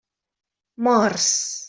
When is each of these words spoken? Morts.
Morts. 0.87 1.29